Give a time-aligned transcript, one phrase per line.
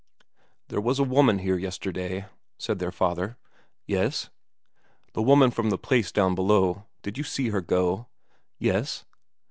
[0.69, 2.25] "There was a woman here yesterday,"
[2.57, 3.37] said their father.
[3.85, 4.31] "Yes."
[5.13, 6.87] "The woman from the place down below.
[7.03, 8.07] Did you see her go?"
[8.57, 9.05] "Yes."